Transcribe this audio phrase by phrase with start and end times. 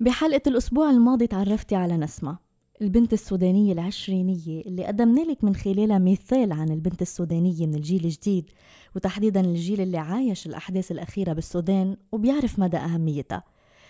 [0.00, 2.38] بحلقة الأسبوع الماضي تعرفتي على نسمة
[2.82, 8.50] البنت السودانية العشرينية اللي قدمنا لك من خلالها مثال عن البنت السودانية من الجيل الجديد
[8.96, 13.42] وتحديدا الجيل اللي عايش الأحداث الأخيرة بالسودان وبيعرف مدى أهميتها.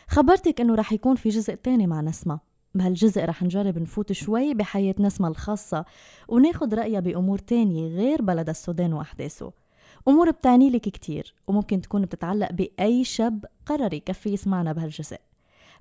[0.08, 2.40] خبرتك أنه رح يكون في جزء تاني مع نسمة.
[2.74, 5.84] بهالجزء رح نجرب نفوت شوي بحياة نسمة الخاصة
[6.28, 9.52] وناخد رأيها بأمور تانية غير بلد السودان وأحداثه.
[10.08, 15.16] أمور بتعني لك كتير وممكن تكون بتتعلق بأي شاب قرر يكفي يسمعنا بهالجزء.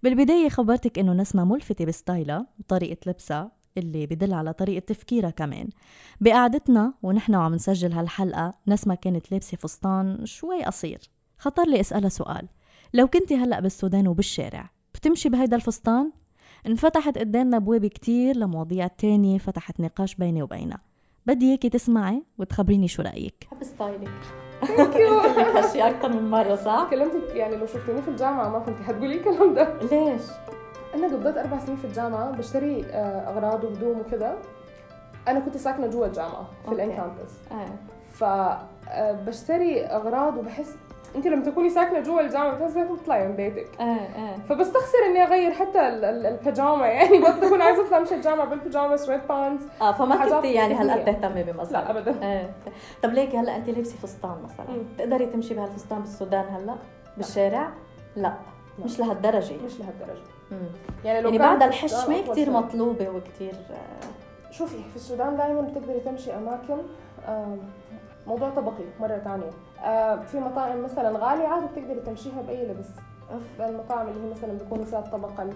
[0.04, 5.69] بالبداية خبرتك إنه نسمة ملفتة بستايلها وطريقة لبسها اللي بدل على طريقة تفكيرها كمان.
[6.21, 11.00] بقعدتنا ونحن وعم نسجل هالحلقة نسمة كانت لابسة فستان شوي قصير.
[11.38, 12.47] خطر لي أسألها سؤال.
[12.93, 16.11] لو كنتي هلأ بالسودان وبالشارع بتمشي بهيدا الفستان؟
[16.68, 20.82] انفتحت قدامنا ابواب كتير لمواضيع تانية فتحت نقاش بيني وبينها.
[21.25, 23.47] بدي إياكي تسمعي وتخبريني شو رأيك.
[23.52, 24.46] بحب ستايلك.
[24.66, 24.96] thank
[25.78, 29.74] أكثر من مره صح؟ كلمتك يعني لو شفتيني في الجامعة ما كنت حتقولي الكلام ده
[29.82, 30.21] ليش؟
[30.96, 34.38] أنا قضيت أربع سنين في الجامعة بشتري آه، أغراض وهدوم وكذا
[35.28, 36.72] أنا كنت ساكنة جوا الجامعة في.
[36.72, 37.67] ال on campus آه.
[38.13, 40.75] فبشتري أغراض وبحس
[41.16, 43.67] أنت لما تكوني ساكنة جوا الجامعة بتحسي إنك تطلعي من بيتك.
[43.80, 47.97] آه آه فبستخسر إني أغير حتى ال- ال- ال pyjama يعني وقت اكون عايزة أطلع
[47.97, 51.11] أمشي الجامعة بال pyjama sweatpants آه فما كنتي يعني هلأ بديهية.
[51.17, 52.23] تهتمي بمظهرك لا ابدا.
[52.28, 52.50] إيه
[53.03, 54.78] طب ليكي هلأ انت لابسه فستان مثلا.
[54.95, 56.75] بتقدري تمشي بهالفستان بالسودان هلأ؟
[57.17, 57.69] بالشارع؟
[58.16, 58.22] لا.
[58.80, 58.85] لا.
[58.85, 59.55] مش لهالدرجة.
[59.66, 60.22] مش لهالدرجة.
[60.52, 60.58] مم.
[61.05, 62.50] يعني لو يعني بعد الحشمة أطول كثير.
[62.50, 66.78] مطلوبة وكثير آه، شوفي في السودان دائما بتقدري تمشي أماكن
[68.28, 69.50] موضوع طبقي مرة ثانية
[70.17, 72.89] في مطاعم مثلا غالية عادي بتقدري تمشيها بأي لبس.
[73.59, 75.50] المطاعم اللي هي مثلا بيكون فيها الطبقه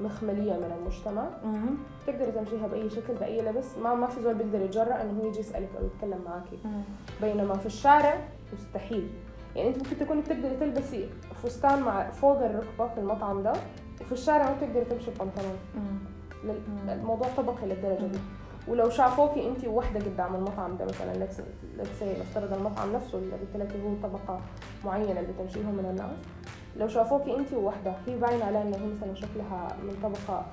[0.00, 1.76] المخمليه من المجتمع مم.
[2.06, 3.78] تقدري تمشيها بأي شكل بأي لبس.
[3.78, 6.58] ما ما في زول بيقدر يتجرأ إنه هو يجي يسألك أو يتكلم معاكي.
[7.20, 8.14] بينما في الشارع
[8.52, 9.10] مستحيل.
[9.56, 11.08] يعني أنت ممكن تكوني بتقدري تلبسي
[11.42, 13.52] فستان مع فوق الركبة في المطعم ده
[14.00, 15.58] وفي الشارع ما بتقدري تمشي ببنطلون.
[16.88, 18.18] الموضوع طبقي للدرجة دي.
[18.68, 21.40] ولو شافوكي انت وحده قدام المطعم ده مثلا ليتس
[22.02, 24.40] نفترض المطعم نفسه اللي قلت لك هو طبقة
[24.84, 26.10] معينة اللي تمشيهم من الناس.
[26.76, 30.44] لو شافوكي انت ووحدة هي باين عليها إنه هي مثلا شكلها من طبقة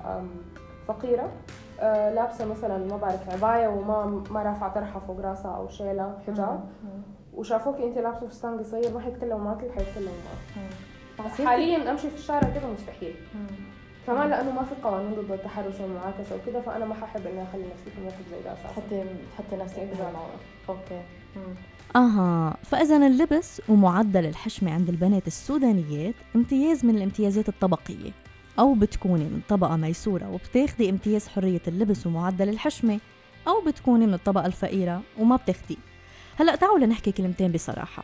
[0.88, 1.28] فقيرة
[1.80, 6.60] آه، لابسة مثلا ما بعرف عباية وما ما رافعة طرحة فوق راسها أو شيلة حجاب.
[7.34, 10.64] وشافوكي انت لابسة فستان قصير ما حيتكلموا معك حيتكلموا معك
[11.48, 13.14] حاليا أمشي في الشارع كده مستحيل.
[14.06, 17.90] كمان لأنه ما في قوانين ضد التحرش والمعاكسه وكده فأنا ما ححب إني أخلي نفسي
[17.96, 18.68] في موقف زي ده أساسا.
[18.68, 19.04] تحطي
[19.38, 19.96] تحطي نفسك Exactly.
[19.98, 21.02] بهالموقف أوكي.
[21.36, 21.54] مم.
[21.96, 22.56] أها.
[22.64, 28.10] فإذا اللبس ومعدل الحشمة عند البنات السودانيات امتياز من الامتيازات الطبقية
[28.58, 32.98] أو بتكوني من طبقة ميسورة وبتاخدي امتياز حرية اللبس ومعدل الحشمة
[33.48, 35.76] أو بتكوني من الطبقة الفقيرة وما بتاخديه
[36.40, 38.02] هلأ تعالوا لنحكي كلمتين بصراحة.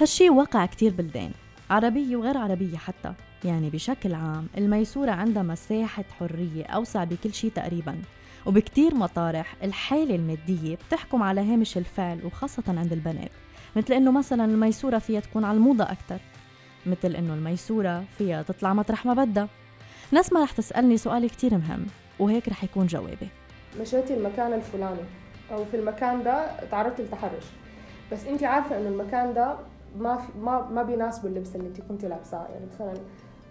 [0.00, 1.30] هالشي وقع كتير بلدان
[1.70, 3.12] عربية وغير عربية حتى.
[3.44, 7.96] يعني بشكل عام الميسورة عندها مساحة حرية أوسع بكل شي تقريباً.
[8.46, 13.30] وبكتير مطارح الحالة المادية بتحكم على هامش الفعل وخاصة عند البنات
[13.76, 16.18] مثل إنه مثلا الميسورة فيها تكون على الموضة أكتر
[16.86, 19.48] مثل إنه الميسورة فيها تطلع مطرح ما بدها.
[20.12, 21.86] نسمة رح تسألني سؤال كتير مهم
[22.18, 23.28] وهيك رح يكون جوابي.
[23.80, 25.00] مشيتي المكان الفلاني
[25.52, 27.44] أو في المكان ده تعرضتي لتحرش.
[28.12, 29.56] بس انت عارفة إنه المكان ده
[29.98, 32.46] ما في ما ما بيناسبه اللبس اللي انت كنتي لابساه.
[32.52, 32.94] يعني مثلا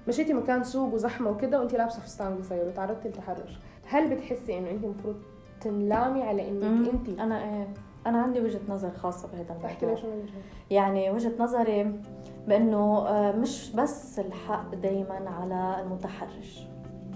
[0.07, 4.83] مشيتي مكان سوق وزحمة وكده وانت لابسة فستان قصير وتعرضتي للتحرش هل بتحسي إنه انت
[4.83, 5.15] المفروض
[5.61, 6.49] تنلامي على.
[6.49, 7.67] إنك انت أنا إيه
[8.07, 10.33] أنا عندي وجهة نظر خاصة بهذا احكي الموضوع لي شو
[10.71, 11.99] يعني وجهة نظري
[12.47, 16.67] بأنه آه، مش بس الحق دائما على المتحرش.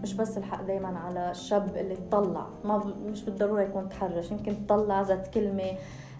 [0.03, 4.31] مش بس الحق دائما على الشاب اللي تطلع ما مش بالضرورة يكون تحرش.
[4.31, 5.71] يمكن تطلع ذات كلمة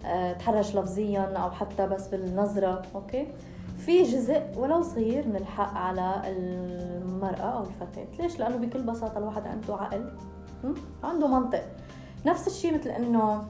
[0.06, 3.26] آه، تحرش لفظيا أو حتى بس بالنظرة أوكي؟
[3.78, 9.46] في جزء ولو صغير من الحق على المرأة أو الفتاة ليش؟ لأنه بكل بساطة الواحد
[9.46, 10.10] عنده عقل?
[11.04, 11.62] عنده منطق
[12.26, 13.44] نفس الشيء مثل إنه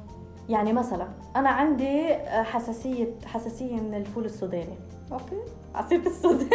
[0.49, 4.79] يعني مثلا أنا عندي حساسية حساسية من الفول السوداني
[5.13, 5.37] أوكي
[5.75, 6.49] عصيرة السودان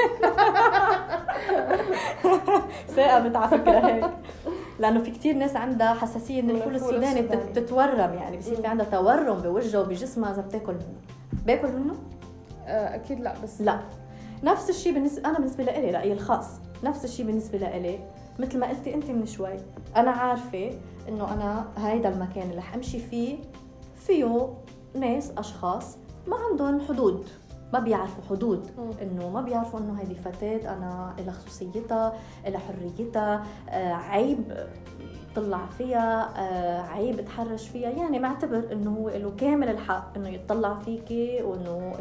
[2.88, 4.06] ثاقبت على فكرة هيك
[4.79, 7.41] لأنه في كتير ناس عندها حساسية من الفول السوداني السوداني.
[7.44, 10.96] بتت- بتتورم يعني بصير في عندها تورم بوجهها وبجسمها إذا بتاكل منه
[11.46, 11.96] باكل منه؟
[12.66, 13.79] آه، أكيد لا بس لا.
[14.43, 16.47] نفس الشيء بالنسبة أنا بالنسبة لإلي رايي الخاص.
[16.84, 17.99] نفس الشيء بالنسبة لإلي.
[18.40, 19.58] مثل ما قلتي انت من شوي
[19.96, 20.72] أنا عارفة
[21.09, 23.37] إنه أنا هيدا المكان اللي رح أمشي فيه
[23.96, 24.53] فيه
[24.96, 25.97] ناس أشخاص
[26.28, 27.28] ما عندهم حدود
[27.73, 28.72] ما بيعرفوا حدود.
[29.02, 32.14] إنه ما بيعرفوا إنه هذه فتاة أنا لها خصوصيتها
[32.47, 34.67] لها حريتها آه عيب.
[35.35, 37.89] طلع فيها آه عيب اتحرش فيها.
[37.89, 41.93] يعني معتبر إنه هو له كامل الحق إنه يطلع فيكي وإنه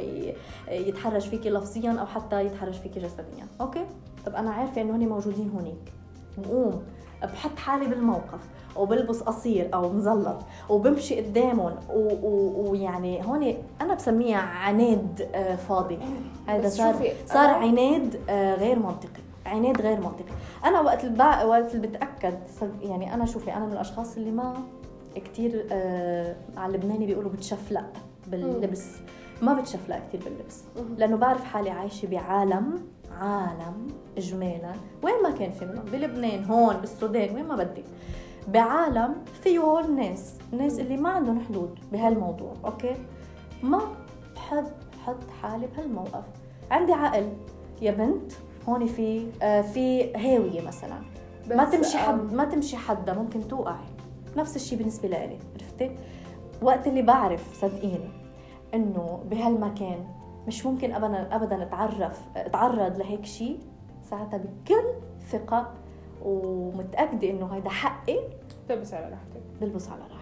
[0.70, 3.46] يتحرش فيكي لفظيا أو حتى يتحرش فيكي جسديا.
[3.60, 3.84] أوكي؟
[4.26, 5.92] طب أنا عارفة إنه هن موجودين هونيك.
[6.38, 6.82] بقوم
[7.22, 8.40] بحط حالي بالموقف
[8.76, 10.36] وبلبس قصير أو مزلط
[10.68, 11.72] وبمشي قدامهم
[12.56, 15.98] ويعني هون أنا بسميها عناد آه، فاضي.
[16.46, 16.94] هذا صار
[17.26, 19.22] صار عناد آه، غير منطقي.
[19.46, 20.34] عناد غير منطقي
[20.64, 21.44] أنا وقت البع...
[21.44, 22.38] وقت اللي بتأكد
[22.82, 24.54] يعني أنا شوفي أنا من الأشخاص اللي ما
[25.14, 27.92] كثير آه على اللبناني بيقولوا بتشفلق
[28.26, 28.86] باللبس.
[29.42, 30.64] ما بتشفلق كثير باللبس.
[30.98, 32.80] لأنه بعرف حالي عايشة بعالم
[33.20, 34.72] عالم اجمالا
[35.02, 37.84] وين ما كان في منهم بلبنان هون بالسودان وين ما بدك
[38.48, 42.96] بعالم فيه هول الناس الناس اللي ما عندهم حدود بهالموضوع أوكي؟
[43.62, 43.80] ما
[44.34, 44.66] بحب
[45.06, 46.24] حط حالي بهالموقف.
[46.70, 47.28] عندي عقل.
[47.82, 48.32] يا بنت
[48.70, 50.98] هون في آه في هاوية مثلا.
[51.48, 53.84] ما تمشي حد ما تمشي حدا ممكن توقعي.
[54.36, 55.96] نفس الشيء بالنسبة لإلي عرفتي؟
[56.62, 58.10] وقت اللي بعرف صدقيني
[58.74, 60.04] إنه بهالمكان
[60.46, 63.58] مش ممكن ابدا ابدا أتعرف أتعرض لهيك شيء
[64.10, 64.84] ساعتها بكل
[65.30, 65.72] ثقة
[66.24, 68.18] ومتأكدة إنه هيدا حقي
[68.68, 69.42] تلبس على راحتك.
[69.60, 70.19] بلبس على راحتي.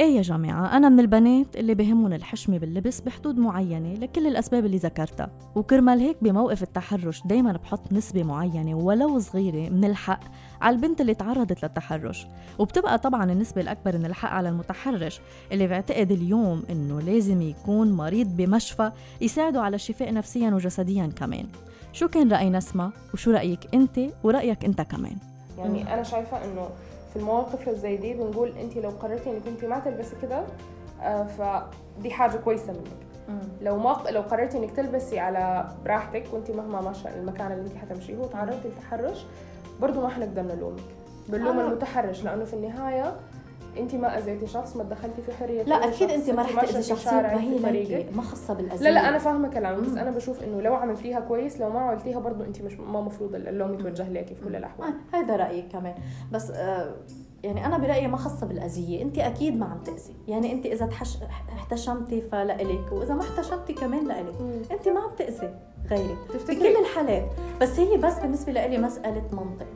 [0.00, 4.76] إيه يا جماعة أنا من البنات اللي بهمهم الحشمة باللبس بحدود معينة لكل الأسباب اللي
[4.76, 10.20] ذكرتها وكرمال هيك بموقف التحرش دايما بحط نسبة معينة ولو صغيرة من الحق
[10.60, 12.26] على البنت اللي تعرضت للتحرش
[12.58, 15.20] وبتبقى طبعا النسبة الأكبر من الحق على المتحرش
[15.52, 21.46] اللي بعتقد اليوم إنه لازم يكون مريض بمشفى يساعده على الشفاء نفسيا وجسديا كمان.
[21.92, 25.16] شو كان رأي نسمة؟ وشو رأيك أنت؟ ورأيك أنت كمان.
[25.58, 26.68] يعني أنا شايفة إنه
[27.16, 30.44] في المواقف زي دي بنقول انت لو قررتي انك انت ما تلبسي كده
[31.02, 33.06] آه، فدي حاجة كويسة منك.
[33.62, 38.18] لو ما لو قررتي انك تلبسي على براحتك وانت مهما ماشى المكان اللي انت حتمشيه
[38.18, 39.26] وتعرضتي للتحرش
[39.80, 40.80] برضه ما حنقدر نلومك.
[41.28, 43.16] بنلوم المتحرش لأنه في النهاية
[43.78, 47.06] انت ما اذيتي شخص ما دخلتي في حرية لا أكيد أنت ما رح تاذي شخص
[47.06, 48.84] ما هي ما خاصه بالأذية.
[48.84, 52.18] لا لا أنا فاهمة كلامك بس أنا بشوف إنه لو عملتيها كويس لو ما عملتيها
[52.18, 54.88] برضه أنت مش ما مفروض اللوم يتوجه لك في كل الأحوال.
[54.88, 55.94] آه هذا رأيي كمان.
[56.32, 56.94] بس آه
[57.44, 59.02] يعني أنا برأيي ما خاصه بالأذية.
[59.02, 60.14] أنت أكيد ما عم تأذي.
[60.28, 61.18] يعني أنت إذا تحش...
[61.56, 64.34] احتشمتي فلإلك وإذا ما احتشمتي كمان لإلك.
[64.72, 65.54] أنت ما عم تأذي
[65.90, 66.18] غيرك.
[66.48, 67.24] بكل الحالات.
[67.60, 69.66] بس هي بس بالنسبة لإلي مسألة منطق.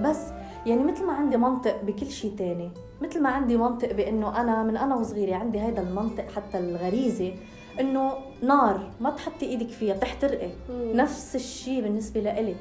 [0.00, 0.18] بس
[0.66, 2.70] يعني مثل ما عندي منطق بكل شيء تاني
[3.02, 7.32] مثل ما عندي منطق بإنه أنا من أنا وصغيرة عندي هذا المنطق حتى الغريزة
[7.80, 8.12] إنه
[8.42, 12.54] نار ما تحطي إيدك فيها تحترقي نفس الشيء بالنسبة لإلي.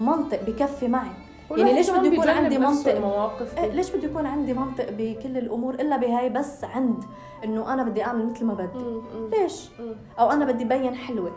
[0.00, 1.10] منطق بكفي معي.
[1.50, 5.74] يعني ليش بده يكون عندي منطق؟ مواقف إيه ليش بده يكون عندي منطق بكل الأمور
[5.74, 7.04] إلا بهاي بس عند
[7.44, 9.00] إنه أنا بدي أعمل مثل ما بدي؟
[9.36, 9.68] ليش؟
[10.18, 11.32] أو أنا بدي بين حلوة.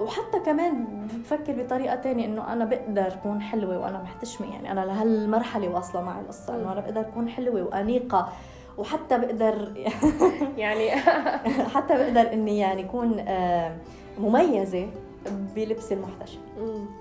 [0.00, 0.84] وحتى كمان
[1.14, 6.20] بفكر بطريقة تانية إنه أنا بقدر أكون حلوة وأنا محتشمة يعني أنا لهالمرحلة واصلة معي
[6.20, 8.28] القصة إنه أنا بقدر أكون حلوة وأنيقة
[8.78, 9.72] وحتى بقدر
[10.56, 10.90] يعني
[11.74, 13.76] حتى بقدر إني يعني أكون آه،
[14.18, 14.88] مميزة
[15.56, 16.38] بلبس المحتشم.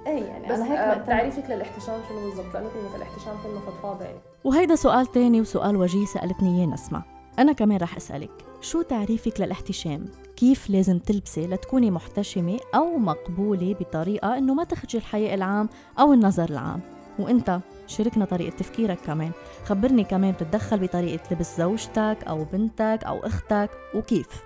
[0.08, 4.06] اي يعني بس أنا هيك آه تعريفك للاحتشام شنو بالضبط؟ لأنه كلمه الاحتشام كلمه فضفاضة
[4.06, 4.18] يعني.
[4.44, 7.15] وهيدا سؤال تاني وسؤال وجيه سألتني إياه نسمة.
[7.40, 10.06] أنا كمان رح أسألك شو تعريفك للاحتشام؟
[10.36, 16.50] كيف لازم تلبسي لتكوني محتشمة أو مقبولة بطريقة إنه ما تخرجي الحياء العام أو النظر
[16.50, 16.82] العام؟
[17.20, 19.32] وإنت شاركنا طريقة تفكيرك كمان.
[19.66, 24.44] خبرني كمان بتتدخل بطريقة لبس زوجتك أو بنتك أو أختك وكيف؟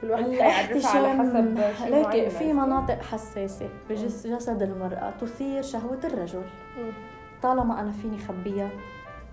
[0.00, 6.42] كل واحد حيعرفها على حسب شيء في مناطق حساسة بجسد المرأة تثير شهوة الرجل.
[7.42, 8.70] طالما أنا فيني خبيها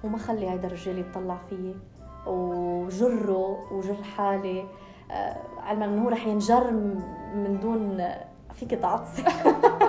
[0.04, 1.76] وما خلي هيدا الرجال يطلع فيي.
[2.26, 4.66] وجره وجر حالي.
[5.12, 6.72] آه علما إنه هو رح ينجر
[7.36, 8.08] من دون
[8.56, 9.24] فيك تعطسي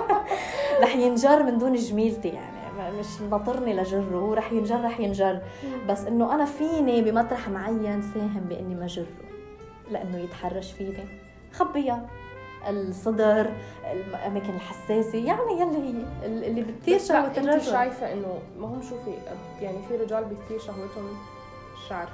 [0.83, 2.59] رح ينجر من دون جميلتي يعني.
[2.99, 4.15] مش ناطرني لجره.
[4.15, 5.41] هو رح ينجر رح ينجر.
[5.89, 9.05] بس إنه أنا فيني بمطرح معين ساهم بإني ما جره.
[9.91, 11.05] لأنه يتحرش فيني.
[11.53, 12.05] خبيها.
[12.69, 13.49] الصدر
[13.91, 15.17] الأماكن الحساسة.
[15.17, 17.49] يعني يلي هي اللي بتثير شهوه الرجل.
[17.49, 19.13] انت شايفة إنه ما هم شوفي
[19.61, 21.17] يعني في رجال بكثير شهوتهم
[21.89, 22.07] الشعر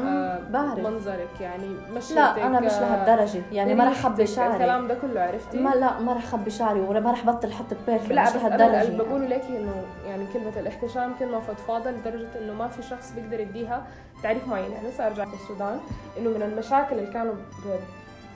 [0.00, 0.78] آه بعرف.
[0.78, 3.42] منظرك يعني مش لا أنا مش لهالدرجة.
[3.52, 4.52] يعني ما رح اخبي شعري.
[4.54, 8.12] الكلام ده كله عرفتي؟ ما لا ما رح اخبي شعري وما رح بطل أحط بيرفكت
[8.12, 8.96] مش لهالدرجة يعني.
[8.96, 13.86] بقوله لك إنه يعني كلمة الاحتشام كلمة فضفاضة لدرجة إنه ما في شخص بيقدر يديها
[14.22, 14.72] تعريف معين.
[14.72, 15.80] يعني لسه أرجع في السودان
[16.18, 17.34] إنه من المشاكل اللي كانوا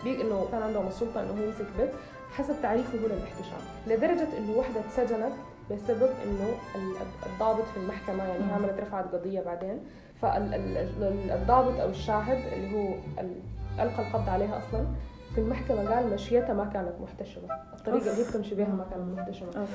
[0.05, 1.91] بي إنه كان عندهم السلطة إنه هو يمسك بيت
[2.39, 3.61] حسب تعريفه هو للاحتشام.
[3.87, 5.33] لدرجة إنه وحدة اتسجنت
[5.71, 6.55] بسبب إنه
[7.27, 9.81] الضابط في المحكمة يعني عملت رفعت قضية بعدين.
[10.23, 12.95] فالضابط أو الشاهد اللي هو
[13.79, 14.87] ألقى القبض عليها أصلا
[15.35, 17.45] في المحكمة قال مشيتها ما كانت محتشمة.
[17.79, 19.67] الطريقة اللي هي بتمشي بها ما كانت محتشمة.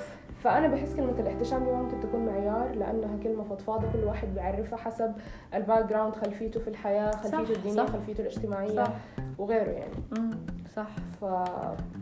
[0.43, 5.11] فأنا بحس كلمة الاحتشام دي ممكن تكون معيار لأنها كلمة فضفاضة كل واحد بيعرفها حسب
[5.53, 7.89] ال background خلفيته في الحياة خلفيته الدينية صح.
[7.91, 8.91] خلفيته الاجتماعية صح.
[9.37, 10.29] وغيره يعني مم،
[10.75, 10.87] صح
[11.21, 11.25] ف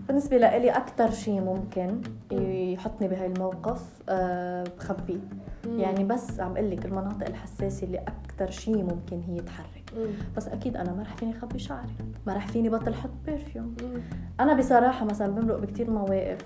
[0.07, 2.01] بالنسبة لإلي أكتر شيء ممكن
[2.31, 5.19] يحطني بهاي الموقف أه بخبيه
[5.77, 10.07] يعني بس عم قلك لك المناطق الحساسة اللي أكتر شيء ممكن هي تحرك مم.
[10.37, 11.95] بس أكيد أنا ما رح فيني أخبي شعري
[12.27, 14.01] ما رح فيني بطل أحط perfume مم.
[14.39, 16.37] أنا بصراحة مثلا بمرق بكتير مواقف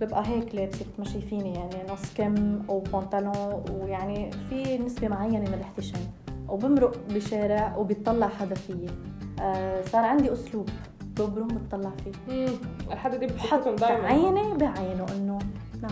[0.00, 5.54] ببقى هيك لابسة ما شايفيني يعني نص كم أو بنطلون ويعني في نسبة معينة من
[5.54, 6.00] الاحتشام.
[6.48, 8.86] وبمرق بشارع وبيطلع حدا فيي.
[9.40, 10.68] آه صار عندي أسلوب
[11.18, 12.34] ببرم بتطلع فيه.
[12.34, 12.52] مم.
[12.92, 15.38] الحاجة دي بتحطهم دائما عيني بعينه إنه
[15.82, 15.90] نعم.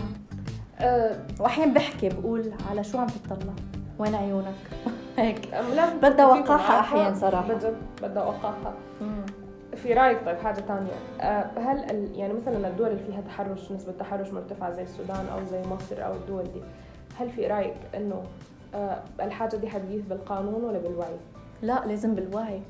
[0.79, 1.15] أه.
[1.39, 3.53] واحيانا بحكي بقول على شو عم تطلع؟
[3.99, 4.55] وين عيونك؟
[5.17, 5.47] هيك.
[6.01, 7.53] بدها؟ أحيان صراحة.
[7.53, 8.73] بجد بدها وقاحة
[9.83, 10.91] في رأيك طيب حاجة ثانية
[11.57, 15.61] هل ال- يعني مثلا الدول اللي فيها تحرش نسبة تحرش مرتفعة زي السودان أو زي
[15.61, 16.61] مصر أو الدول دي
[17.19, 18.23] هل في رأيك إنه
[18.75, 21.15] آه، الحاجة دي حتجيث بالقانون ولا بالوعي؟
[21.61, 22.61] لا لازم بالوعي.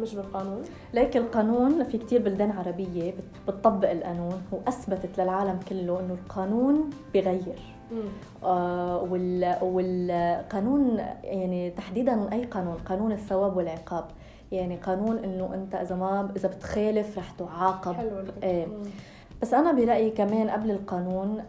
[0.00, 0.62] مش بالقانون؟
[0.94, 7.58] لكن القانون في كتير بلدان عربية بت- بتطبق القانون وأثبتت للعالم كله إنه القانون بغير.
[8.44, 14.04] آه وال والقانون يعني تحديدا أي قانون قانون الثواب والعقاب.
[14.52, 18.10] يعني قانون إنه أنت إذا ما إذا بتخالف رح تعاقب حلو.
[18.42, 18.66] إيه.
[18.66, 18.82] مم.
[19.42, 21.42] بس أنا برأيي كمان قبل القانون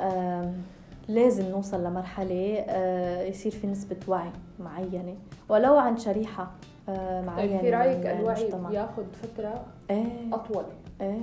[1.07, 5.15] لازم نوصل لمرحلة آه، يصير في نسبة وعي معينة
[5.49, 6.51] ولو عن شريحة
[6.89, 8.51] آه، معينة طيب في رأيك الوعي.
[8.69, 10.63] بياخذ فترة إيه أطول
[11.01, 11.19] إيه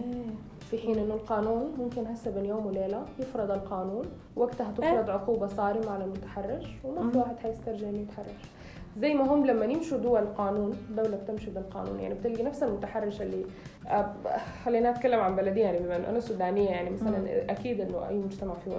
[0.70, 4.04] في حين إنه القانون ممكن هسه بين يوم وليلة يفرض القانون
[4.36, 7.18] وقتها تفرض عقوبة صارمة على المتحرش وما في.
[7.18, 8.42] واحد حيسترجع إنه يتحرش
[8.98, 13.44] زي ما هم لما يمشوا دول قانون دولة بتمشي بالقانون يعني بتلقي نفس المتحرش اللي
[13.88, 14.12] آه،
[14.64, 17.50] خلينا نتكلم عن بلدي يعني بما إنه أنا سودانية يعني مثلا.
[17.52, 18.70] أكيد إنه أي مجتمع فيه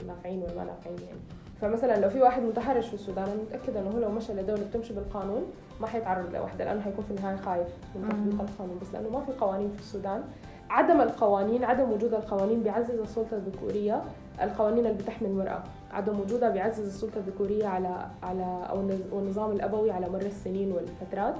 [0.00, 1.18] النافعين والما نافعين يعني
[1.60, 4.94] فمثلا لو في واحد متحرش في السودان أنا متأكدة إنه هو لو مشى لدولة بتمشي
[4.94, 5.42] بالقانون
[5.80, 8.40] ما حيتعرض لوحدة لأنه حيكون في النهاية خايف من تطبيق.
[8.50, 10.22] القانون بس لأنه ما في قوانين في السودان
[10.70, 14.02] عدم القوانين عدم وجود القوانين بيعزز السلطة الذكورية
[14.42, 15.62] القوانين اللي بتحمي المرأة
[15.92, 21.34] عدم وجودها بيعزز السلطة الذكوريه على على أو والنظام الأبوي على مر السنين والفترات.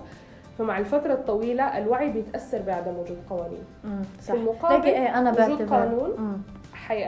[0.58, 3.64] فمع الفترة الطويلة الوعي بيتأثر بعدم وجود قوانين.
[3.84, 4.34] مم، في صح.
[4.34, 6.42] المقابل لكن إيه أنا وجود بعتبر قانون.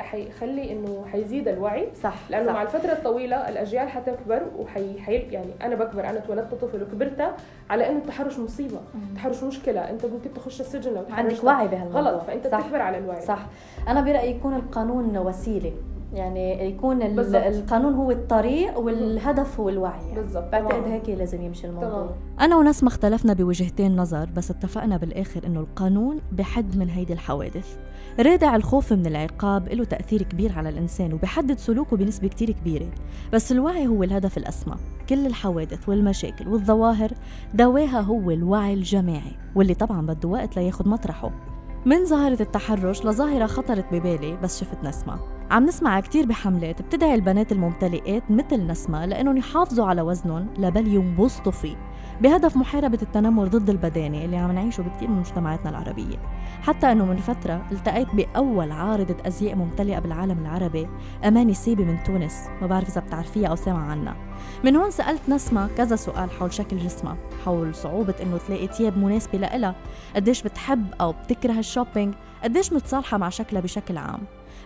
[0.01, 1.89] حيخلي إنه حيزيد الوعي.
[2.03, 2.53] صح لأنه صح.
[2.53, 5.17] مع الفترة الطويلة الأجيال حتكبر وحي حي...
[5.17, 7.35] يعني أنا بكبر أنا اتولدت طفل وكبرت
[7.71, 8.81] على إنه التحرش مصيبة.
[9.11, 9.91] التحرش مشكلة.
[9.91, 11.45] أنت ممكن تخش السجن لو عندك.
[11.45, 12.01] وعي بهالموضوع.
[12.01, 12.23] غلط.
[12.23, 12.61] فأنت صح.
[12.61, 13.21] بتكبر على الوعي.
[13.21, 13.47] صح.
[13.89, 15.73] أنا برأيي يكون القانون وسيلة.
[16.15, 17.43] يعني يكون ال- بالضبط.
[17.45, 20.15] القانون هو الطريق والهدف هو الوعي يعني.
[20.21, 20.85] بالضبط بعتقد.
[20.85, 22.11] هيك لازم يمشي الموضوع تمام.
[22.41, 27.77] أنا ونسمة اختلفنا بوجهتين نظر بس اتفقنا بالآخر إنه القانون بحد من هيدي الحوادث
[28.21, 32.87] رادع الخوف من العقاب له تأثير كبير على الإنسان وبحدد سلوكه بنسبة كتير كبيرة
[33.33, 34.75] بس الوعي هو الهدف الأسمى
[35.09, 37.11] كل الحوادث والمشاكل والظواهر
[37.55, 41.31] دواها هو الوعي الجماعي واللي طبعا بده وقت لياخد مطرحه
[41.87, 45.19] من ظاهرة التحرش لظاهرة خطرت ببالي بس شفت نسمة.
[45.51, 51.53] عم نسمع كتير بحملات بتدعي البنات الممتلئات مثل نسمة لأنهم يحافظوا على وزنهم لبل ينبسطوا
[51.53, 51.77] فيه.
[52.21, 56.17] بهدف محاربة التنمر ضد البدانة اللي عم نعيشه بكتير من مجتمعاتنا العربية.
[56.63, 60.89] حتى أنه من فترة التقيت بأول عارضة أزياء ممتلئة بالعالم العربي
[61.25, 62.35] أماني سيبي من تونس.
[62.61, 64.17] ما بعرف إذا بتعرفيها أو سامعة عنها.
[64.65, 69.39] من هون سألت نسمة كذا سؤال حول شكل جسمها حول صعوبة إنه تلاقي تياب مناسبة
[69.39, 69.75] لإلها
[70.17, 74.21] قديش بتحب أو بتكره ال shopping قديش متصالحة مع شكلها بشكل عام.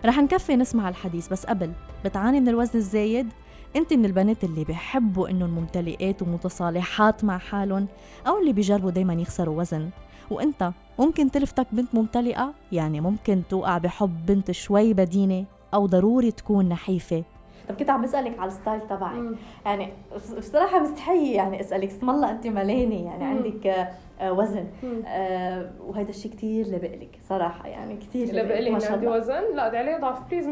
[0.05, 1.71] رح نكفي نسمع الحديث بس قبل
[2.05, 3.27] بتعاني من الوزن الزايد؟
[3.75, 7.87] انت من البنات اللي بيحبوا انهم ممتلئات ومتصالحات مع حالهم
[8.27, 9.89] أو اللي بيجربوا دايما يخسروا وزن
[10.31, 16.69] وانت ممكن تلفتك بنت ممتلئة يعني ممكن توقع بحب بنت شوي بدينة أو ضروري تكون
[16.69, 17.23] نحيفة
[17.69, 19.23] طب كنت عم بسألك على الستايل تبعك.
[19.65, 23.29] يعني بص- بصراحة مستحية يعني أسألك اسم الله أنت ملانة يعني مم.
[23.37, 23.89] عندك
[24.21, 24.65] وزن.
[24.83, 25.01] مم.
[25.07, 29.11] آه، وهذا الشيء كثير لبقلك صراحة يعني كثير لا بقلي ما شاء الله.
[29.17, 30.47] وزن؟ لا ده عليه ضعف please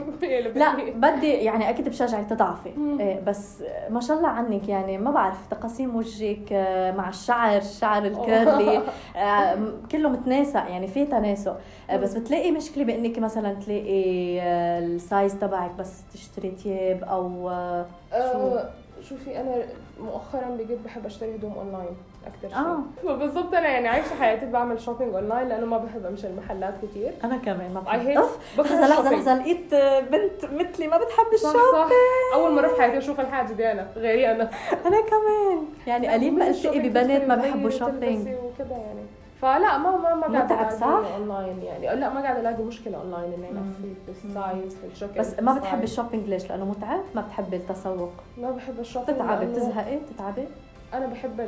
[0.56, 0.76] لا.
[0.96, 2.70] بدي يعني أكيد بشجعك تضعفي.
[3.00, 8.06] إيه بس ما شاء الله عنك يعني ما بعرف تقاسيم وجهك آه، مع الشعر الشعر
[8.06, 8.82] ال curly.
[9.18, 9.58] آه،
[9.92, 11.58] كله متناسق يعني في تناسق.
[11.90, 17.50] آه، بس بتلاقي مشكلة بإنك مثلا تلاقي آه، ال size تبعك بس تشتري تياب أو
[17.50, 18.70] آه، آه،
[19.02, 19.56] شوفي أنا
[20.02, 21.96] مؤخرا بجد بحب أشتري هدوم اونلاين
[22.28, 22.80] أكثر شيء آه.
[23.04, 27.38] فبالضبط أنا يعني عايشة حياتي بعمل shopping online لأنه ما بحب امشي المحلات كثير أنا
[27.38, 29.14] كمان ما بحب لحظة لحظة الشوبينج.
[29.14, 29.76] لحظة لقيت
[30.12, 31.90] بنت مثلي ما بتحب صح الشوب صح
[32.34, 34.50] أول مرة في حياتي أشوف الحاجة دي أنا غير أنا
[34.86, 39.02] أنا كمان يعني قليل ما من التقي الشوبينج ببنات ما بحبوا شوبينج وكده يعني
[39.42, 40.84] فلا ما ما ما قاعد متعب صح؟
[41.18, 45.60] اونلاين يعني لا ما قاعد ألاقي مشكلة اونلاين انفذ بالسايز في الشكل بس ما في
[45.60, 46.00] بتحبي السايز.
[46.00, 50.48] الشوبينج ليش؟ لأنه متعب؟ ما بتحبي التسوق؟ ما بحب الشوبينج بتتعبي لأنه بتزهقي بتتعبي؟
[50.94, 51.40] أنا بحب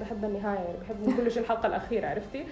[0.00, 2.44] بحب النهاية يعني بحب من كل شيء الحلقة الأخيرة عرفتي؟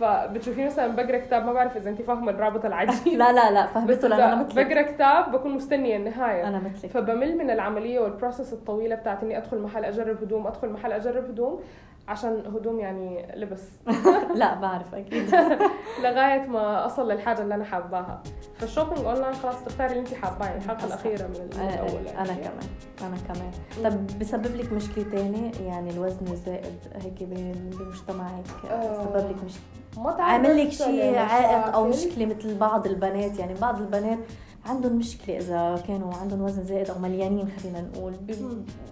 [0.00, 3.18] فبتشوفيني مثلا بقرأ كتاب ما بعرف إذا انت فاهمة الرابط العجيب.
[3.18, 4.66] لا لا لا فهمته لأنه أنا مثلك.
[4.66, 6.48] بقرأ كتاب بكون مستنية النهاية.
[6.48, 6.90] أنا مثلك.
[6.90, 11.24] فبمل من العملية وال process الطويلة بتاعت إني أدخل محل أجرب هدوم أدخل محل أجرب
[11.24, 11.60] هدوم.
[12.08, 13.62] عشان هدوم يعني لبس.
[14.40, 15.34] لا بعرف أكيد.
[16.04, 18.22] لغاية ما أصل للحاجة اللي أنا حاباها.
[18.54, 22.18] فال shopping online خلاص تختاري اللي انت حاباه يعني الحلقة الأخيرة من الأول آه، يعني.
[22.18, 22.68] أنا كمان
[23.02, 23.50] أنا كمان.
[23.84, 28.44] طب بسبب لك مشكلة تانية يعني الوزن الزائد هيك بمجتمعك.
[28.70, 31.88] آه، سبب لك مشكله ما عامل لك شيء عائق أو.
[31.88, 34.18] مشكلة مثل بعض البنات؟ يعني بعض البنات
[34.66, 38.12] عندهم مشكلة إذا كانوا عندهم وزن زائد أو مليانين خلينا نقول.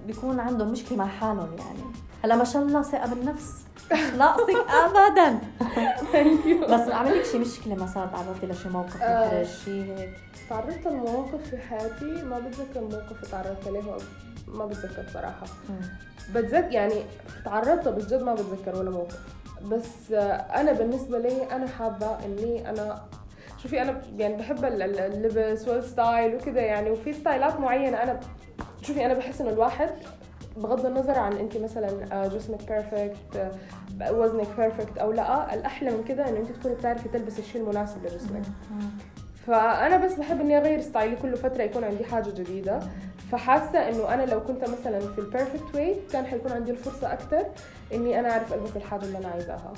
[0.07, 1.81] بيكون عندهم مشكلة مع حالهم يعني.
[2.25, 3.51] هلا ما شاء الله ثقة بالنفس.
[4.19, 5.39] ناقصك ابدا.
[6.75, 9.27] بس عامل لك شيء مشكلة مثلا تعرضتي لشي موقف آه.
[9.27, 10.11] محرج شيء هيك.
[10.51, 13.97] تعرضت لمواقف في حياتي ما بتذكر موقف تعرضت له
[14.49, 15.47] ما بتذكر صراحة.
[15.69, 15.81] مم.
[16.35, 16.95] بتذكر يعني
[17.45, 19.19] تعرضت بس جد ما بتذكر ولا موقف.
[19.71, 23.03] بس آه، أنا بالنسبة لي أنا حابة إني أنا
[23.65, 28.21] شوفي أنا يعني بحب ال- ال- اللبس والستايل وكذا يعني وفي ستايلات معينة أنا
[28.83, 29.91] شوفي أنا بحس إنه الواحد
[30.57, 31.89] بغض النظر عن انت مثلا
[32.29, 33.51] جسمك perfect
[34.11, 38.43] وزنك perfect أو لأ الأحلى من كده انه انت تكوني بتعرفي تلبسي الشيء المناسب لجسمك.
[39.47, 42.81] فأنا بس بحب إني أغير ستايلي كل فترة يكون عندي حاجة جديدة
[43.33, 47.47] فحاسة إنه أنا لو كنت مثلا في ال perfect weight كان حيكون عندي الفرصة أكثر
[47.95, 49.73] إني أنا أعرف ألبس الحاجة اللي أنا عايزاها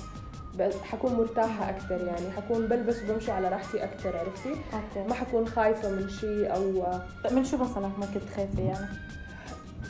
[0.82, 2.30] حكون مرتاحة أكثر يعني.
[2.30, 5.08] حكون بلبس وبمشي على راحتي أكثر عرفتي؟ okay.
[5.08, 6.84] ما حكون خايفة من شيء أو
[7.24, 8.86] طيب من شو مثلا ما كنت خايفة يعني؟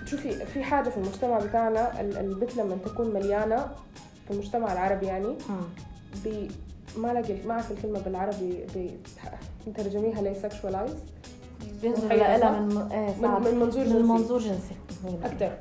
[0.06, 3.66] شوفي في حاجة في المجتمع بتاعنا ال- البنت لما تكون مليانة
[4.26, 5.37] في المجتمع العربي يعني
[6.25, 6.49] بي
[6.96, 8.90] ما لاقي ما أعرف الكلمة بالعربي بي
[9.66, 10.95] مترجميها لي sexualize
[11.82, 14.02] بينظروا مخيلة لها؟ من إيه من, من منظور من جنسي.
[14.02, 14.75] منظور جنسي.
[15.25, 15.52] أكثر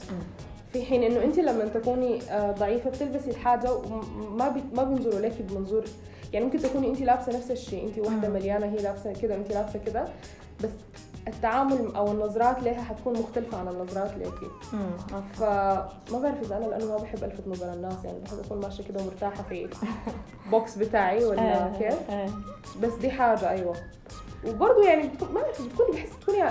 [0.75, 5.41] في حين إنه أنت لما تكوني آه، ضعيفة بتلبسي الحاجة وما بي ما بينظروا لك
[5.41, 5.84] بمنظور.
[6.34, 8.34] يعني ممكن تكوني أنت لابسة نفس الشيء أنت واحدة مم.
[8.34, 10.05] مليانة هي لابسة كده وانت لابسة كده.
[10.63, 10.70] بس
[11.27, 16.86] التعامل أو النظرات لها حتكون مختلفة عن النظرات ليكي امم فما بعرف إذا أنا لأنه
[16.86, 19.67] ما بحب ألفت نظر الناس يعني بحب أكون ماشية كده ومرتاحة في
[20.51, 21.95] box بتاعي ولا كيف.
[22.82, 23.76] بس دي حاجة أيوه.
[24.47, 26.43] وبرضه يعني بتكون ما بعرف بتكوني بحس بتكوني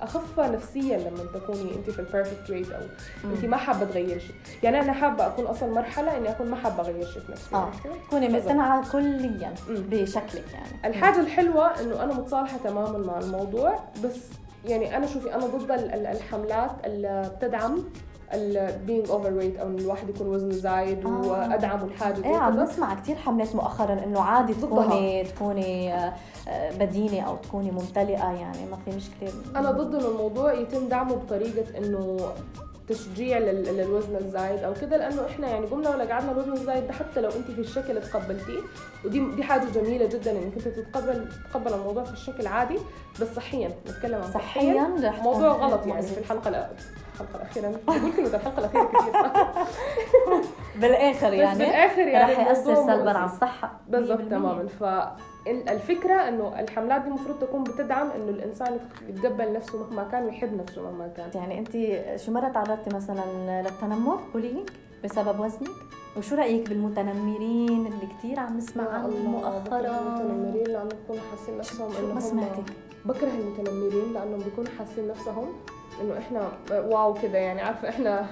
[0.00, 2.80] أخف نفسيا لما تكوني أنت في ال perfect weight أو
[3.24, 6.80] أنت ما حابة تغيري شيء يعني أنا حابة أكون أصلا مرحلة إني أكون ما حابة
[6.80, 7.70] أغير شيء في نفسي آه؟
[8.08, 8.28] تكوني.
[8.28, 9.54] مقتنعه كليا.
[9.68, 14.16] بشكلك يعني الحاجة الحلوة إنه أنا متصالحة تماما مع الموضوع بس
[14.64, 17.84] يعني أنا شوفي أنا ضد ال- ال- الحملات اللي بتدعم
[18.86, 21.08] being overweight أو إن الواحد يكون وزنه زايد آه.
[21.26, 22.62] وادعموا الحاجة دي إيه عم.
[22.64, 24.54] بسمع كثير حملات مؤخرا إنه عادي.
[24.54, 26.12] تكوني تكوني آه،
[26.48, 31.14] آه، بدينة أو تكوني ممتلئة يعني ما في مشكلة أنا ضد إنه الموضوع يتم دعمه
[31.14, 32.16] بطريقة إنه
[32.88, 36.92] تشجيع لل- للوزن الزايد أو كده لأنه إحنا يعني قمنا ولا قعدنا الوزن الزايد ده
[36.92, 38.60] حتى لو أنت في الشكل تقبلتيه
[39.04, 42.78] ودي دي حاجة جميلة جدا إنك أنت تتقبل تتقبل الموضوع في الشكل عادي
[43.20, 44.88] بس صحيا نتكلم عن صحيا
[45.22, 46.02] موضوع غلط يعني.
[46.02, 46.70] في الحلقة
[47.20, 47.68] الحلقة الأخيرة.
[47.98, 49.12] بقول كلمه الحلقة الأخيرة كثير؟
[50.80, 53.10] بالآخر بس يعني بالآخر يعني رح يأثر سلبا.
[53.10, 54.30] على الصحة بالضبط 100%.
[54.30, 54.66] تماما.
[55.46, 58.78] فالفكرة إنه الحملات دي المفروض تكون بتدعم إنه الإنسان
[59.08, 61.30] يتقبل نفسه مهما كان ويحب نفسه مهما كان.
[61.34, 61.72] يعني أنت
[62.20, 63.22] شو مرة تعرضتي مثلا
[63.62, 64.68] للتنمر؟ بولينج
[65.04, 65.70] بسبب وزنك؟
[66.16, 71.98] وشو رأيك بالمتنمرين اللي كثير عم نسمع عنهم مؤخرا؟ المتنمرين لأنه بيكونوا حاسين نفسهم شو
[71.98, 72.62] انه ما سمعتي؟
[73.04, 75.46] بكره المتنمرين لأنهم بيكونوا حاسين نفسهم.
[76.00, 78.26] إنه إحنا واو كده يعني عارفة إحنا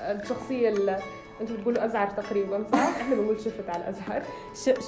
[0.00, 0.98] الشخصية اللي
[1.40, 4.22] أنتوا بتقولوا أزعر تقريبا صح؟ إحنا بنقول شفت على الازهر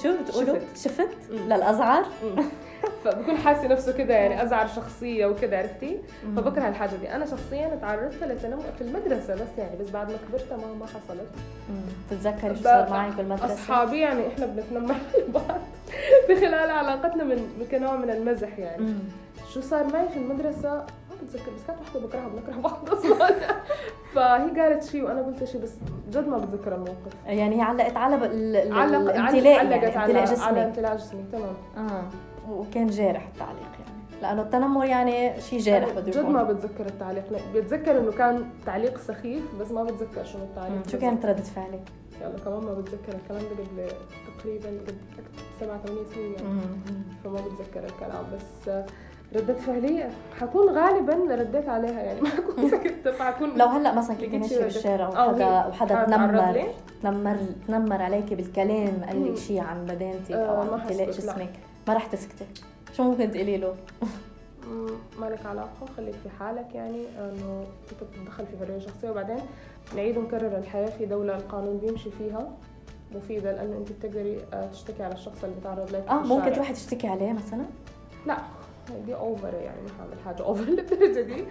[0.03, 0.89] شو بتقولوا شفت.
[0.89, 1.37] شفت مم.
[1.37, 2.05] للازعار
[3.03, 5.99] فبكون حاسة نفسه كده يعني أزعر شخصية وكده عرفتي؟
[6.35, 10.53] فبكره الحاجة دي أنا شخصيا تعرضت للتنمر في المدرسة بس يعني بس بعد ما كبرت
[10.53, 11.29] ما ما حصلت
[11.69, 11.81] مم.
[12.09, 15.61] تتذكري شو صار معك بالمدرسة أصحابي يعني إحنا بنتنمر على بعض
[16.27, 18.93] في خلال علاقتنا من كنوع من المزح يعني.
[19.53, 20.85] شو صار معي في المدرسة ما
[21.23, 23.29] بتذكر بس كانت واحدة بكرهها بنكره بعض أصلا.
[24.15, 25.73] فهي قالت شيء وأنا قلت شيء بس
[26.09, 27.13] جد ما بتذكر الموقف.
[27.25, 31.53] يعني هي علقت على الامتلاء علقت يعني على امتلاء على جسمك امتلاء جسمي تمام.
[31.77, 32.03] آه.
[32.51, 34.21] وكان جارح التعليق يعني.
[34.21, 37.23] لأنه التنمر يعني شيء جارح بده جد يكون ما بتذكر التعليق.
[37.55, 40.83] بتذكر إنه كان تعليق سخيف بس ما بتذكر شنو التعليق مم.
[40.91, 41.81] شو كانت ردة فعلك؟
[42.21, 43.91] يلا كمان ما بتذكر الكلام ده قبل
[44.39, 44.95] تقريبا قبل
[45.59, 46.59] سبع ثمانية سنين يعني.
[47.23, 48.69] فما بتذكر الكلام بس
[49.35, 54.35] ردة فعلي حكون غالبا رديت عليها يعني ما حكون سكت فحكون لو هلأ مثلا كنت
[54.35, 55.05] ماشيه شي بالشارع.
[55.07, 56.63] آه، وحدا وحدا تنمر؟
[57.03, 59.31] تنمر تنمر عليك بالكلام قال.
[59.31, 61.05] لك شيء عن بدانتك آه، أو ما عن لا.
[61.05, 61.49] جسمك
[61.87, 62.45] ما رح تسكتي
[62.93, 63.75] شو ممكن تقولي له؟
[64.67, 64.87] مم،
[65.19, 69.39] ما لك علاقة خليك في حالك يعني إنه انت بتتدخل في حرية شخصية وبعدين
[69.95, 72.49] نعيد ونكرر الحياة في دولة القانون بيمشي فيها
[73.15, 76.53] مفيدة لأنه أنت بتقدري آه، تشتكي على الشخص اللي بتعرض لك آه ممكن.
[76.53, 77.63] تروحي تشتكي عليه مثلا؟
[78.25, 78.37] لا
[79.05, 81.43] دي over يعني مش هعمل حاجة over للدرجة دي.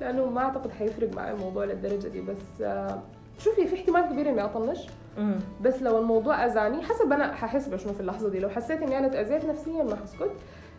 [0.00, 3.02] لأنه ما أعتقد حيفرق معي الموضوع للدرجة دي بس آه،
[3.38, 4.78] شوفي في احتمال كبير إني أطنش.
[5.18, 8.38] امم بس لو الموضوع أذاني حسب أنا ححس بشنو في اللحظة دي.
[8.38, 10.30] لو حسيت إني أنا تأذيت نفسيا ما حسكت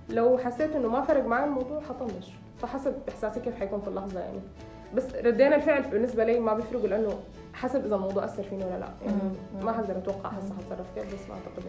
[0.10, 2.30] لو حسيت إنه ما فرق معي الموضوع حطنش
[2.62, 4.40] فحسب إحساسي كيف حيكون في اللحظة يعني.
[4.96, 7.14] بس ردينا الفعل بالنسبة لي ما بيفرقوا لأنه
[7.54, 8.90] حسب إذا الموضوع أثر فيني ولا لأ.
[9.06, 9.18] يعني.
[9.62, 11.64] ما حقدر أتوقع هسه حتصرف كيف بس ما أعتقد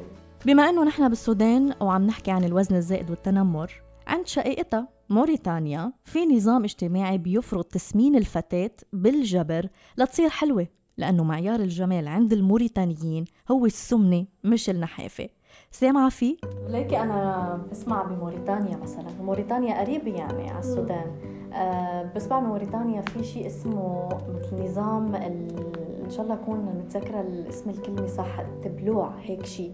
[0.47, 3.73] بما إنه نحن بالسودان وعم نحكي عن الوزن الزائد والتنمر
[4.07, 12.09] عند شقيقتها موريتانيا في نظام اجتماعي بيفرض تسمين الفتاة بالجبر لتصير حلوة لأنه معيار الجمال
[12.09, 15.29] عند الموريتانيين هو السمنة مش النحافة.
[15.71, 16.37] سامعة فيه؟
[16.69, 19.07] ليكي أنا بسمع بموريتانيا مثلا.
[19.23, 21.07] موريتانيا قريبه يعني على السودان.
[21.55, 27.71] آه بسمع بموريتانيا في شيء اسمه مثل نظام ال- إن شاء الله أكون متذكرة الاسم
[27.71, 29.73] الكلمة صح التبلوع هيك شيء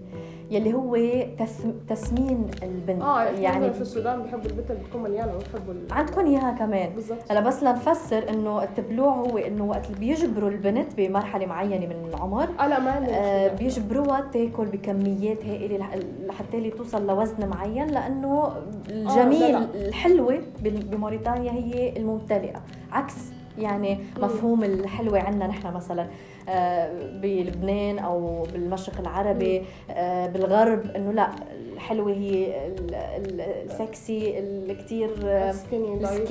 [0.50, 0.96] يلي هو.
[1.88, 6.52] تسمين البنت آه يعني في السودان بيحبوا البنت اللي بتكون مليانة وبيحبوا ال- عندكم إياها
[6.58, 6.90] كمان
[7.30, 12.48] هلا بس لنفسر إنه التبلوع هو إنه وقت اللي بيجبروا البنت بمرحلة معينة من العمر
[12.60, 13.54] آه لا ما آه،.
[13.54, 18.52] بيجبروها تاكل بكميات هائلة لح- لحتى اللي توصل لوزن معين لأنه
[18.90, 23.14] الجميل لا، الحلوة بموريتانيا هي الممتلئة عكس
[23.58, 26.06] يعني مفهوم الحلوة عندنا نحن مثلا
[26.48, 31.30] آه، بلبنان أو بالمشرق العربي آه، بالغرب إنه لا
[31.74, 36.24] الحلوة هي ال- ال- السكسي الكتير آه، سكيني ضعيفة.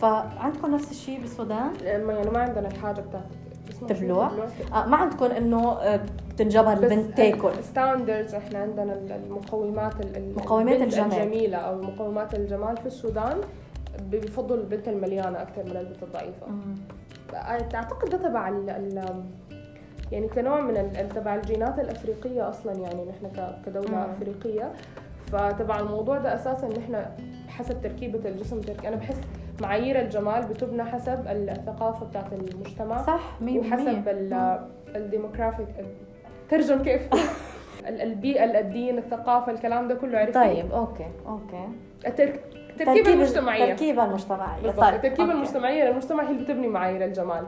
[0.00, 1.70] فعندكم نفس الشيء بالسودان؟
[2.06, 3.24] ما- يعني ما عندنا الحاجة بتاعت؟
[3.88, 4.30] تبلوع؟
[4.74, 10.34] آه ما عندكم إنه آه، بتنجبر البنت تاكل ستاندردز إحنا عندنا ال- المقومات ال- ال-
[10.36, 11.12] مقومات الجمال.
[11.12, 13.36] الجميلة أو مقومات الجمال في السودان
[14.10, 16.46] بيفضلوا البنت المليانة أكثر من البنت الضعيفة
[17.74, 18.48] اعتقد ده تبع
[20.12, 24.10] يعني كنوع من تبع الجينات الأفريقية أصلا يعني نحن كدولة مم.
[24.10, 24.72] أفريقية
[25.32, 27.04] فتبع الموضوع ده أساسا نحن
[27.48, 29.16] حسب تركيبة الجسم ترك أنا بحس
[29.60, 33.02] معايير الجمال بتبنى حسب الثقافة بتاعت المجتمع.
[33.02, 35.66] صح 100% وحسب ال- ال demographic
[36.48, 37.08] ترجم كيف؟
[37.88, 41.68] ال- البيئة الدين الثقافة الكلام ده كله عرفتي طيب okay okay.
[42.06, 42.40] الترك...
[42.70, 43.64] التركيبة المجتمعية.
[43.64, 45.34] التركيبة المجتمعية بالضبط طيب التركيبة أوكي.
[45.34, 47.44] المجتمعية للمجتمع هي اللي بتبني معايير الجمال.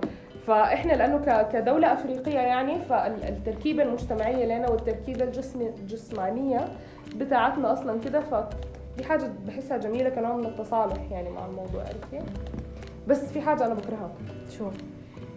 [0.46, 6.60] فإحنا لأنه ك- كدولة أفريقية يعني فالتركيبة المجتمعية لنا والتركيبة الجسم الجسمانية
[7.16, 8.20] بتاعتنا أصلا كده
[9.00, 12.18] فدي حاجة بحسها جميلة كنوع من التصالح يعني مع الموضوع عرفتي؟
[13.08, 14.12] بس في حاجة أنا بكرهها.
[14.50, 14.70] شو؟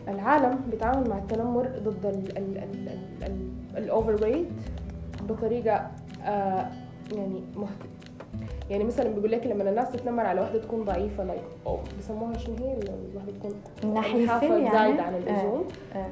[0.08, 3.38] العالم بيتعامل مع التنمر ضد ال ال ال ال ال
[3.78, 4.48] ال overweight
[5.30, 5.92] بطريقة
[6.24, 6.68] آه
[7.16, 7.70] يعني مهت...
[8.70, 11.44] يعني مثلا بيقول لك لما الناس تتنمر على واحدة تكون ضعيفة like
[11.98, 12.74] بيسموها شنو هي؟
[13.12, 15.68] الواحدة تكون نحافة يعني؟ زايد عن اللزوم.
[15.96, 16.08] آه.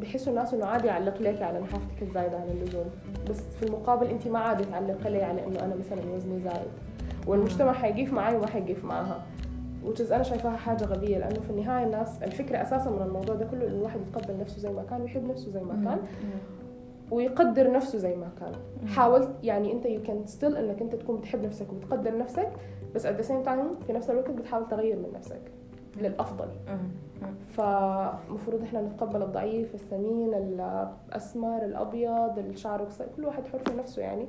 [0.00, 2.90] بحسوا الناس إنه عادي يعلق لك على نحافتك الزايدة عن اللزوم.
[3.30, 6.70] بس في المقابل انت ما عادي تعلق لي على إنه أنا مثلا وزني زايد.
[7.26, 9.22] والمجتمع حيقيف معي وما حيقيف معاها
[9.84, 13.66] which أنا شايفاها حاجة غبية لأنه في النهاية الناس الفكرة أساسا من الموضوع ده كله
[13.66, 15.98] إنه الواحد يتقبل نفسه زي ما كان ويحب نفسه زي ما كان
[17.10, 18.52] ويقدر نفسه زي ما كان.
[18.88, 22.48] حاولت يعني أنت you can still إنك أنت تكون بتحب نفسك وبتقدر نفسك
[22.94, 25.40] بس at the same time في نفس الوقت بتحاول تغير من نفسك.
[25.96, 26.48] للأفضل.
[27.56, 34.26] فمفروض إحنا نتقبل الضعيف السمين الأسمر الأبيض الشعر قصير كل واحد حر في نفسه يعني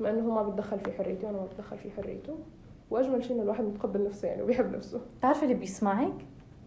[0.00, 2.34] بما إنه هو ما بيتدخل في حريتي وأنا ما بتدخل في حريته.
[2.90, 5.00] وأجمل شيء إنه الواحد متقبل نفسه يعني وبيحب نفسه.
[5.18, 6.14] بتعرفي اللي بيسمعك؟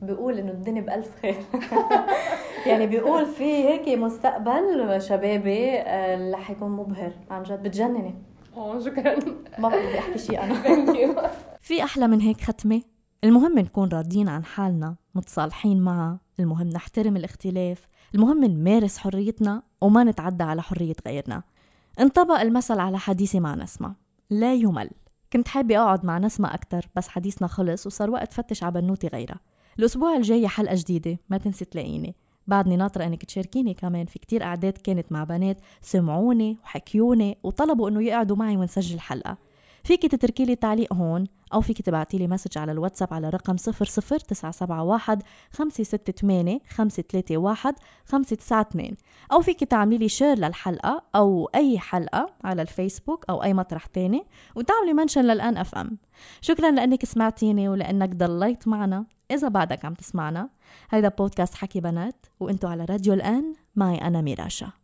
[0.02, 1.36] بيقول إنه الدنيا بألف خير.
[2.68, 7.12] يعني بيقول في هيك مستقبل شبابي آه، اللي حيكون مبهر.
[7.32, 8.16] عن جد بتجنني.
[8.58, 9.16] آه شكرا.
[9.60, 10.54] ما بقدر أحكي شيء أنا.
[11.62, 12.82] في أحلى من هيك ختمة؟
[13.24, 17.88] المهم نكون راضيين عن حالنا متصالحين معها المهم نحترم الاختلاف.
[18.16, 21.44] المهم نمارس حريتنا وما نتعدى على حرية غيرنا.
[22.00, 23.96] انطبق المثل على حديثي مع نسمة.
[24.30, 24.90] لا يمل.
[25.34, 29.40] كنت حابة أقعد مع نسمة أكتر بس حديثنا خلص وصار وقت فتش على بنوتي غيرها.
[29.80, 31.18] الأسبوع الجاي حلقة جديدة.
[31.30, 32.16] ما تنسي تلاقيني.
[32.48, 34.06] بعدني ناطرة إنك تشاركيني كمان.
[34.06, 35.58] في كتير قعدات كانت مع بنات.
[35.82, 39.38] سمعوني وحكيوني وطلبوا إنه يقعدوا معي ونسجل حلقة.
[39.90, 45.20] فيك تتركي لي تعليق هون أو فيك تبعتي لي message على الواتساب على رقم 00971
[45.52, 47.74] 568 531
[48.06, 48.98] 592
[49.32, 54.26] أو فيك تعملي لي share للحلقة أو أي حلقة على الفيسبوك أو أي مطرح تاني
[54.56, 55.98] وتعملي mention للأن أف أم
[56.42, 59.06] شكرا لأنك سمعتيني ولأنك ضليت معنا.
[59.32, 60.50] إذا بعدك عم تسمعنا
[60.90, 64.79] هيدا بودكاست حكي بنات وإنتو على راديو الآن معي أنا ميراشا.